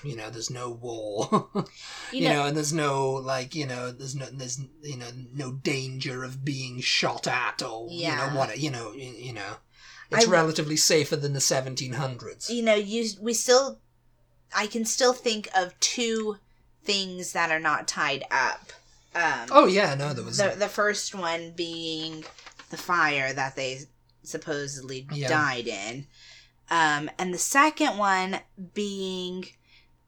[0.05, 1.49] You know, there's no war.
[2.13, 5.09] You, you know, know, and there's no like, you know, there's no, there's you know,
[5.35, 8.11] no danger of being shot at or Yeah.
[8.11, 9.57] you know what, you know, you, you know,
[10.11, 12.49] it's I- relatively safer than the 1700s.
[12.49, 13.81] you know, you we still
[14.57, 16.37] I can still think of two
[16.85, 18.73] things that are not tied up.
[19.15, 22.25] Um Oh yeah, no, there was the the first one being
[22.71, 23.81] the fire that they
[24.23, 25.29] supposedly Yeah.
[25.29, 26.07] died in.
[26.71, 28.41] Um and the second one
[28.75, 29.47] being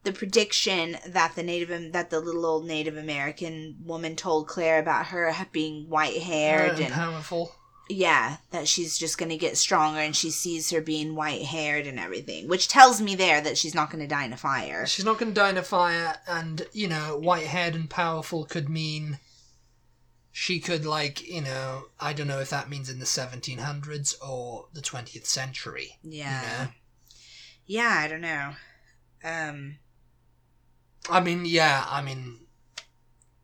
[0.03, 5.07] the prediction that the native that the little old Native American woman told Claire about
[5.07, 7.55] her being white haired Uh, and powerful.
[7.93, 11.89] Yeah, that she's just going to get stronger and she sees her being white haired
[11.89, 14.87] and everything, which tells me there that she's not going to die in a fire.
[14.87, 18.45] She's not going to die in a fire, and, you know, white haired and powerful
[18.45, 19.19] could mean
[20.33, 24.67] she could, like, you know, I don't know if that means in the 1700s or
[24.73, 25.99] the 20th century.
[26.03, 26.41] Yeah.
[26.43, 26.71] You know?
[27.67, 28.51] Yeah, I don't know.
[29.25, 29.77] Um,
[31.09, 32.39] I mean, yeah, I mean,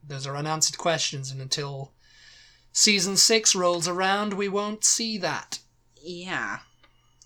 [0.07, 1.93] those are unanswered questions, and until
[2.72, 5.59] season six rolls around, we won't see that.
[6.03, 6.59] yeah.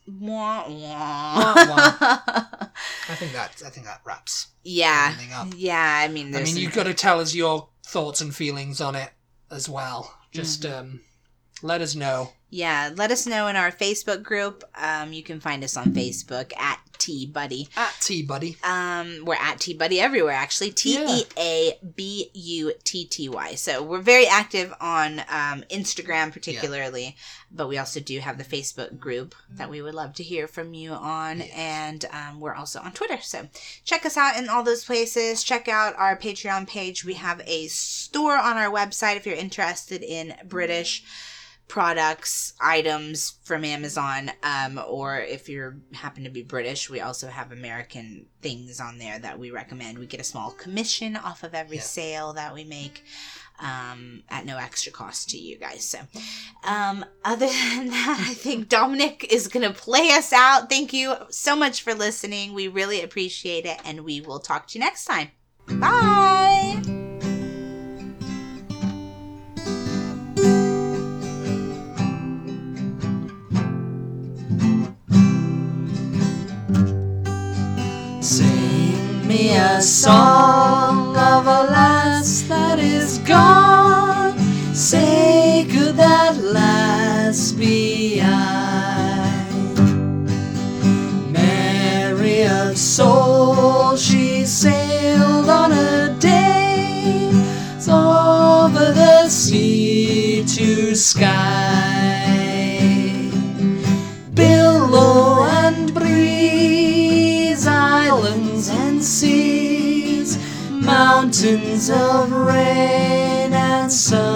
[0.08, 1.96] Wah, Wah, wah.
[3.08, 4.48] I think that I think that wraps.
[4.64, 5.14] yeah.
[5.34, 5.48] Up.
[5.56, 8.80] Yeah, I mean, I mean, some- you've got to tell us your thoughts and feelings
[8.80, 9.10] on it
[9.50, 10.18] as well.
[10.32, 10.78] Just Mm-hmm.
[10.78, 11.00] um,
[11.62, 12.32] let us know.
[12.52, 14.64] Yeah, let us know in our Facebook group.
[14.74, 17.68] Um, you can find us on Facebook at Tea Butty.
[17.76, 18.56] At Tea Butty.
[18.64, 20.72] Um, we're at Tea Butty everywhere, actually.
[20.72, 23.54] T E A B U T T Y.
[23.54, 27.16] So we're very active on um, Instagram, particularly,
[27.52, 30.74] but we also do have the Facebook group that we would love to hear from
[30.74, 31.50] you on, Yes.
[31.54, 33.18] and um, we're also on Twitter.
[33.22, 33.48] So
[33.84, 35.44] check us out in all those places.
[35.44, 37.04] Check out our Patreon page.
[37.04, 41.04] We have a store on our website if you're interested in British
[41.70, 47.52] products, items from Amazon, um, or if you happen to be British, we also have
[47.52, 49.98] American things on there that we recommend.
[49.98, 51.82] We get a small commission off of every Yeah.
[51.82, 53.02] sale that we make.
[53.62, 55.84] Um, at no extra cost to you guys.
[55.84, 55.98] So,
[56.64, 57.44] um, other
[57.74, 60.70] than that, I think Dominic is going to play us out.
[60.70, 62.54] Thank you so much for listening.
[62.54, 65.32] We really appreciate it, and we will talk to you next time.
[65.78, 66.99] Bye.
[79.30, 84.36] Me a song of a lass that is gone.
[84.74, 89.46] Say, could that lass be I?
[91.30, 97.30] Mary of soul, she sailed on a day
[97.86, 101.89] over the sea to Skye
[111.42, 114.28] mountains of rain and sun.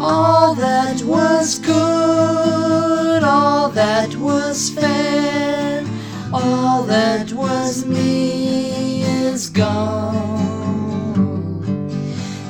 [0.00, 5.84] All that was good, all that was fair,
[6.32, 10.24] all that was me is gone.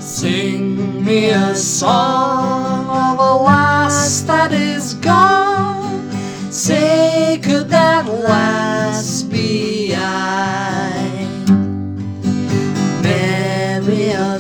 [0.00, 6.10] Sing me a song of a lass that is gone.
[6.50, 10.67] Say, could that lass be I?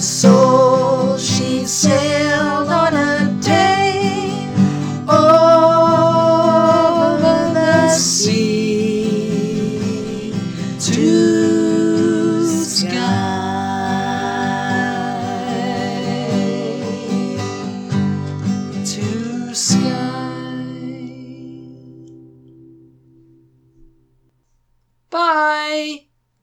[0.00, 2.27] Soul, she said.